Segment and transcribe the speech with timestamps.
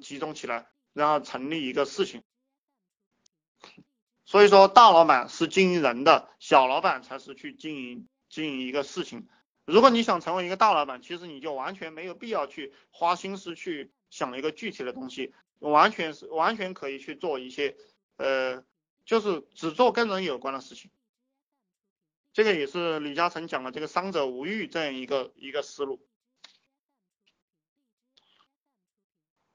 [0.00, 2.22] 集中起来，然后成立一个事情。
[4.24, 9.28] 所以说，大老板是经营人的，小老板才是去经营经营一个事情。
[9.64, 17.76] 如果你想成为一个大老板，其实你就完全没有必要去花心思去想一个具体的东西，完全是完全可以去做一些，
[18.16, 18.64] 呃，
[19.04, 20.90] 就是只做跟人有关的事情。
[22.32, 26.00] 这个也是李嘉诚讲的这个“伤者无欲”这样一个一个思路。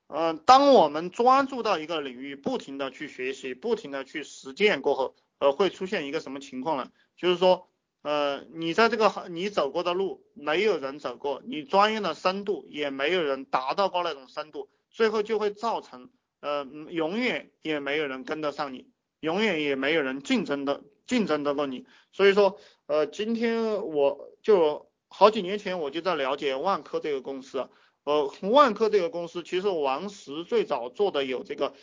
[0.08, 6.92] 嗯，当我们专注到一个领域，不停的去学习，不停的去实践过后，呃，会出现一个什么情况呢？
[7.18, 7.68] 就是说，
[8.04, 18.88] 呃，你在这个你走过的路，没有人走过，你专业的深度也没有人达到过那种深度，最后就会造成，呃，永远也没有人跟得上你，
[19.22, 21.88] 永远也没有人竞争的竞争得过你。
[22.12, 27.68] 所以说，呃，今天我就好几年前我就在了解万科这个公司。
[28.06, 31.74] 呃，万科这个公司，其实王石最早做的有这个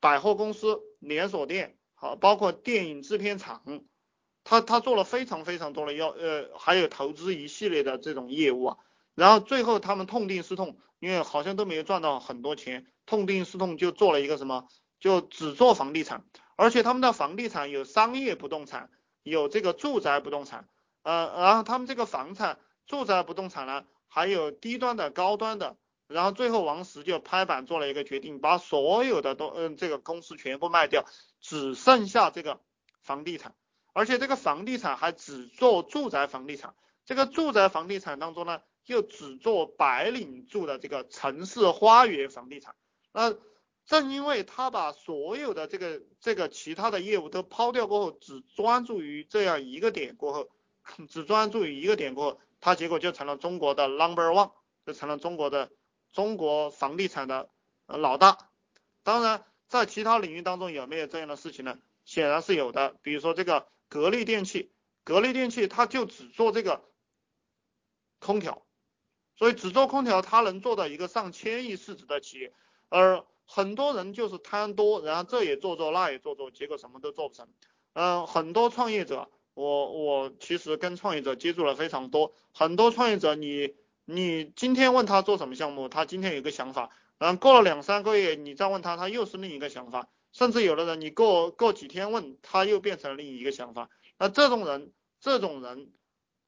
[0.00, 3.62] 百货公司、连锁店，好，包括电影制片厂，
[4.42, 8.76] 他他做了非常非常多的要，呃，还有投资一系列的这种业务啊。
[9.14, 16.24] 然后最后他们痛定思痛，因为好像都没有赚到很多钱，痛定思痛就做了一个什么，就只做房地产，
[16.56, 18.90] 而且他们的房地产有商业不动产，
[19.22, 20.68] 有这个住宅不动产，
[21.02, 23.84] 呃，然后他们这个房产、住宅不动产呢？
[24.08, 25.76] 还有低端的、高端的，
[26.08, 31.04] 然后最后王石就拍板做了一个决定，把所有的都嗯这个公司全部卖掉，
[31.40, 32.60] 只剩下这个
[33.02, 33.54] 房地产，
[33.92, 42.74] 而且这个房地产还只做住宅房地产，这个住宅房地产当中呢，又只做白领住的这个城市花园房地产。
[43.12, 43.34] 那
[43.86, 50.48] 正因为他把所有的这个这个其他的业务都抛掉过后，只专注于这样一个点过后，
[51.08, 52.40] 只专注于一个点过后。
[52.60, 54.52] 他结果就成了中国的 number one，
[54.84, 55.70] 就成了中国的
[56.12, 57.50] 中国房地产的
[57.86, 58.50] 老大。
[59.02, 61.78] 当然，在其他领域当中有没有这样的事情呢？
[62.04, 62.96] 显然是有的。
[63.02, 64.72] 比如说这个格力电器，
[65.04, 66.84] 格力电器它就只做这个
[68.18, 68.66] 空调，
[69.36, 72.52] 所以只做空调，它能做到一个上千亿市值的企业。
[72.88, 77.48] 而很多人就是贪多，然后这也做做，那也做做，结果什么都做不成。
[77.92, 79.30] 嗯，很多创业者。
[79.58, 83.74] 我我其实跟创业者接触了非常多，很多创业者，你
[84.04, 95.90] 你今天问他做什么项目，他今天有个想法，然后过了两三个月，你再问他，他又是另一个想法，甚至有的人你过过几天问他又变成了另一个想法，那这种人这种人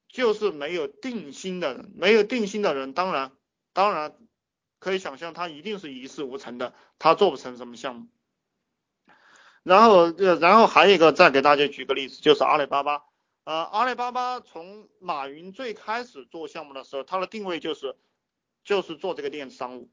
[0.07, 3.33] 就是没有定心的人，没有定心的人，当然
[3.73, 4.15] 当然
[4.79, 8.07] 可以想象他一定是一事无成的，他做不成什么项目。
[9.63, 13.03] 然后，呃，然后还有一个，再给大家举个例子，就是阿里巴巴。
[13.43, 17.95] 呃，阿里巴巴从马云最开始做项目的时候，它的定位就是，
[18.63, 19.89] 就是做这个电子商务，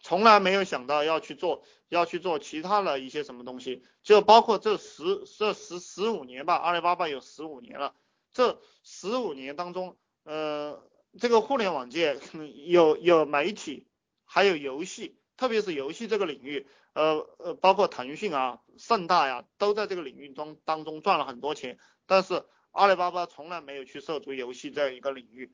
[0.00, 3.84] 从来没有想到要去做，要去做其他的一些什么东西。
[4.02, 7.94] 就包括这十这十十五年吧，阿里巴巴有十五年了。
[8.32, 10.82] 这十五年当中，呃，
[11.18, 12.18] 这个互联网界
[12.66, 13.86] 有有媒体，
[14.24, 16.66] 还有游戏，特别是游戏这个领域。
[16.92, 21.78] 呃呃，包括腾讯啊、盛大呀，都在这个领域中当中赚了很多钱。
[22.04, 25.50] 但是阿里巴巴从来没有去涉足游戏这样一个领域，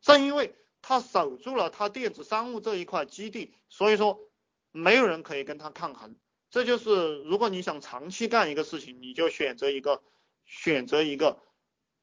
[0.00, 4.18] 正因为他守住了他电子商务这一块基地，所以说
[4.72, 6.16] 没有人可以跟他抗衡。
[6.48, 10.02] 这就是如果你想长期干一个事情，你就选择一个
[10.46, 11.42] 选择一个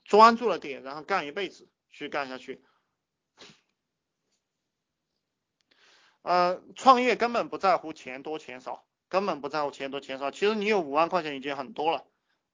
[0.04, 2.62] 专注的点，然后干一辈子去干下去。
[6.26, 10.32] 呃，创业根本不在乎钱多钱少，根本不在乎钱多钱少。
[10.32, 12.04] 其实你有五万块钱已经很多了，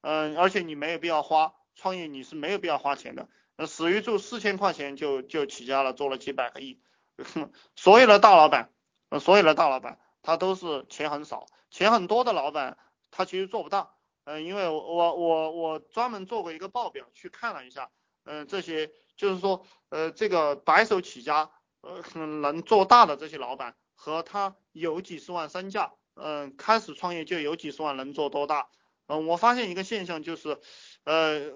[0.02, 3.30] 嗯，而且你没有必要花，创业你是没有必要花钱的。
[3.56, 6.81] 那，史玉柱四千块钱就就起家了，做了几百个亿。
[7.78, 8.74] 所有的大老板，
[9.22, 12.78] 所有的大老板，他都是钱很少，钱很多的老板，
[13.10, 13.96] 他其实做不到。
[14.26, 17.90] 嗯，因为我我我专门做过一个报表去看了一下，
[18.26, 21.52] 嗯，这些就是说，呃，这个白手起家。
[21.81, 28.69] 呃，能做大的这些老板和他有几十万身价，嗯，开始创业就有几十万，能做多大？
[29.07, 30.60] 嗯，我发现一个现象就是，
[31.04, 31.51] 呃，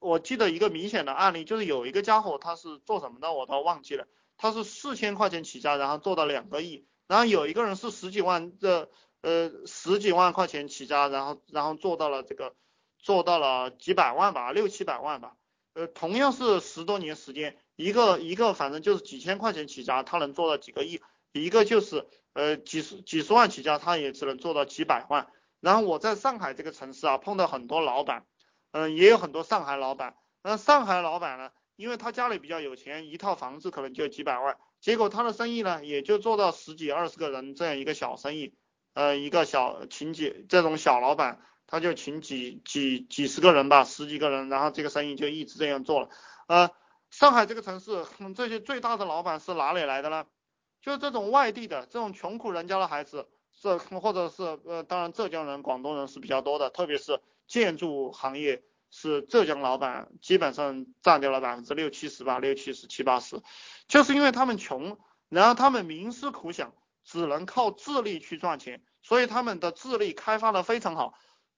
[0.00, 8.90] 我记得一个明显的案例，就是有一个家伙他是做什么的，我都忘记了，他是四千块钱起家，然后做到两个亿，然后有一个人是十几万的，
[9.20, 12.56] 呃，十几万块钱起家，然后然后做到了这个，
[12.98, 15.36] 做到了几百万吧，六七百万吧，
[15.74, 17.56] 呃，同样是十多年时间。
[17.76, 20.98] 一个一个反正就是几千块钱起家，他能做到几个亿；
[21.32, 25.28] 一个就是呃几十几十万起家，他也只能做到几百万。
[25.60, 28.26] 然后我在上海这个城市啊，碰到很多老板，
[28.72, 30.16] 嗯，也有很多上海老板。
[30.42, 38.54] 那上海老板呢，因为他家里比较有钱，一套房子可能就几百万，结果他的生意呢，也就做到十几二十个人这样一个小生意，
[38.92, 41.40] 呃，一个小情节这种小老板，
[41.72, 46.10] 他就请几几几十个人吧，十几个人，然后这个生意就一直这样做了。
[46.46, 46.70] 呃，
[47.10, 48.04] 上海这个城市，
[48.36, 50.26] 这些最大的老板是哪里来的呢？
[50.82, 53.26] 就是这种外地的，这种穷苦人家的孩子，
[53.58, 58.62] 是或者是呃，当然浙江人、广东人是比较多的，特别是建筑行业。
[58.94, 63.40] 是浙江老板基本上占掉了百分之六七十吧，六七十七八十，
[63.88, 64.98] 就是因为他们穷，
[65.30, 71.14] 然后他们冥思苦想，只能靠智力去赚钱，所以他们的智力开发的非常好。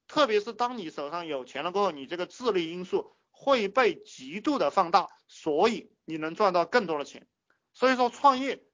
[0.07, 7.27] 特别是当你手上有钱了过后，你这个智力因素会被极度的放大，所以你能赚到更多的钱。
[7.73, 8.65] 所以说创业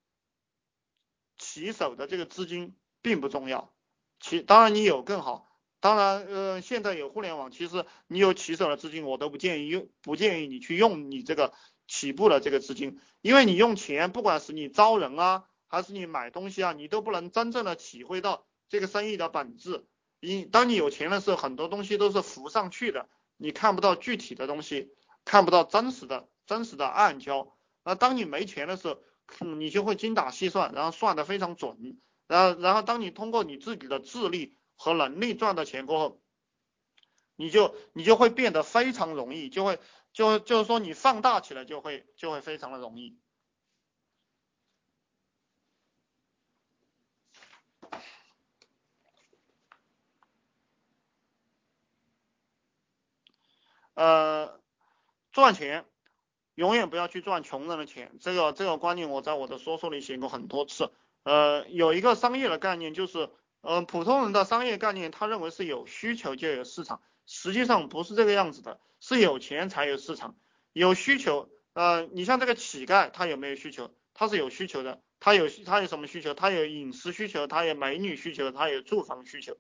[1.38, 3.73] 起手的这个资金并不重要，
[4.19, 5.49] 其当然你有更好。
[5.82, 11.55] 当然，呃，现在有互联网，其实你有起手的资金，我都不建议用，不建议你去用你这个
[11.88, 19.87] 起步的这个资金，因为你用钱，不管是你招人啊，还是你买东西啊，你都不能真正的体会到这个生意的本质。
[20.20, 24.93] 你当你有钱的时候，很多东西都是浮上去的，你看不到具体的东西，
[25.25, 27.52] 看不到真实的真实的暗礁。
[27.84, 34.55] 那当你没钱的时候，你就会精打细算，然后算的非常准，然后然后当你通过你自己的智力。
[34.82, 36.22] 和能力赚到钱过后，
[37.37, 39.78] 你就你就会变得非常容易，就会
[40.14, 43.19] 就就是说你放大起来就会就会非常的容易。
[54.00, 54.61] 呃，
[55.31, 55.85] 赚钱
[56.55, 60.91] 永远不要去赚穷人的钱，这个这个观念我在我的说说里写过很多次。
[61.23, 63.31] 呃，有一个商业的概念就是。
[63.62, 70.35] 呃，普通人的商业概念，他认为是有需求就有市场，实际上不是这个样子的，是有钱才有市场。
[70.73, 73.94] 有需求，呃，你像这个乞丐，他有没有需求？
[74.14, 76.32] 他是有需求的，他有他有什么需求？
[76.32, 79.58] 他有饮食需求，他有美女需求，他有住房需求。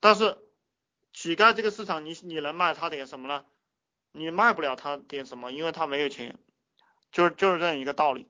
[0.00, 0.38] 但是
[1.22, 3.44] 乞丐这个市场，你你能卖他点什么呢？
[4.12, 6.34] 你卖不了他点什么，因为他没有钱，
[7.12, 8.26] 就是就是这样一个道理。